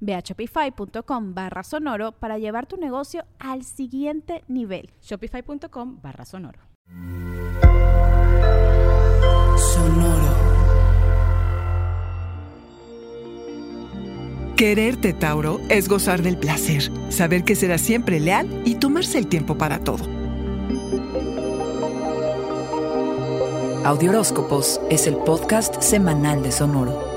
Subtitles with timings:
[0.00, 4.90] Ve a shopify.com barra sonoro para llevar tu negocio al siguiente nivel.
[5.02, 6.60] Shopify.com barra sonoro.
[9.56, 10.48] Sonoro.
[14.56, 19.56] Quererte, Tauro, es gozar del placer, saber que serás siempre leal y tomarse el tiempo
[19.56, 20.04] para todo.
[23.84, 27.07] Audioróscopos es el podcast semanal de Sonoro.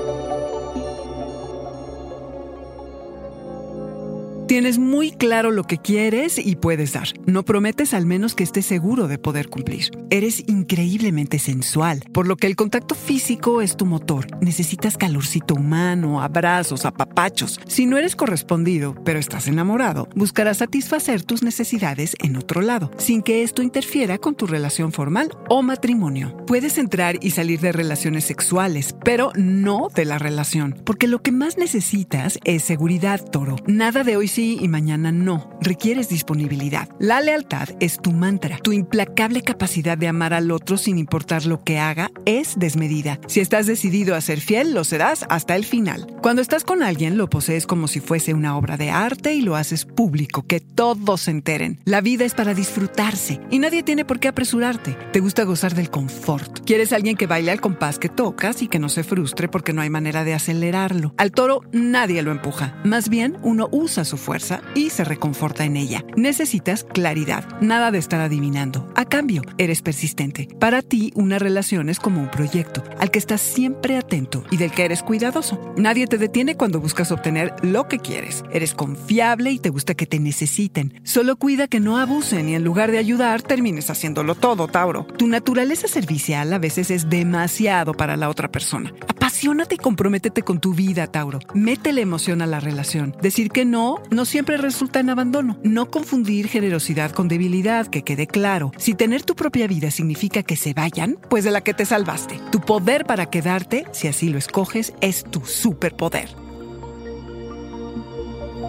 [4.62, 7.08] Tienes muy claro lo que quieres y puedes dar.
[7.26, 9.90] No prometes al menos que estés seguro de poder cumplir.
[10.08, 14.28] Eres increíblemente sensual, por lo que el contacto físico es tu motor.
[14.40, 17.58] Necesitas calorcito humano, abrazos, apapachos.
[17.66, 23.22] Si no eres correspondido, pero estás enamorado, buscarás satisfacer tus necesidades en otro lado, sin
[23.22, 26.36] que esto interfiera con tu relación formal o matrimonio.
[26.46, 31.32] Puedes entrar y salir de relaciones sexuales, pero no de la relación, porque lo que
[31.32, 33.56] más necesitas es seguridad, toro.
[33.66, 35.50] Nada de hoy sí y mañana no.
[35.60, 36.88] Requieres disponibilidad.
[36.98, 38.58] La lealtad es tu mantra.
[38.58, 43.20] Tu implacable capacidad de amar al otro sin importar lo que haga es desmedida.
[43.28, 46.06] Si estás decidido a ser fiel, lo serás hasta el final.
[46.20, 49.56] Cuando estás con alguien, lo posees como si fuese una obra de arte y lo
[49.56, 51.80] haces público, que todos se enteren.
[51.84, 54.96] La vida es para disfrutarse y nadie tiene por qué apresurarte.
[55.12, 56.64] Te gusta gozar del confort.
[56.66, 59.82] Quieres alguien que baile al compás que tocas y que no se frustre porque no
[59.82, 61.14] hay manera de acelerarlo.
[61.16, 62.80] Al toro nadie lo empuja.
[62.84, 64.31] Más bien, uno usa su fuerza
[64.74, 66.04] y se reconforta en ella.
[66.16, 68.90] Necesitas claridad, nada de estar adivinando.
[68.96, 70.48] A cambio, eres persistente.
[70.58, 74.70] Para ti, una relación es como un proyecto al que estás siempre atento y del
[74.70, 75.74] que eres cuidadoso.
[75.76, 78.42] Nadie te detiene cuando buscas obtener lo que quieres.
[78.52, 80.98] Eres confiable y te gusta que te necesiten.
[81.02, 85.04] Solo cuida que no abusen y en lugar de ayudar termines haciéndolo todo, Tauro.
[85.18, 88.94] Tu naturaleza servicial a veces es demasiado para la otra persona.
[89.08, 91.38] Apasionate y comprométete con tu vida, Tauro.
[91.52, 93.14] Mete la emoción a la relación.
[93.20, 95.58] Decir que no no siempre resulta en abandono.
[95.62, 98.72] No confundir generosidad con debilidad, que quede claro.
[98.76, 102.40] Si tener tu propia vida significa que se vayan, pues de la que te salvaste.
[102.50, 106.28] Tu poder para quedarte, si así lo escoges, es tu superpoder.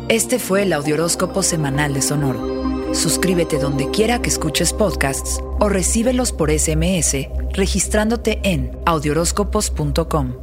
[0.10, 2.94] Este fue el Audioróscopo Semanal de Sonoro.
[2.94, 10.43] Suscríbete donde quiera que escuches podcasts o recíbelos por SMS registrándote en audioróscopos.com.